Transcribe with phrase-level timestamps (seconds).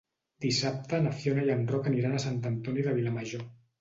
[0.45, 3.45] Dissabte na Fiona i en Roc aniran a Sant Antoni de Vilamajor.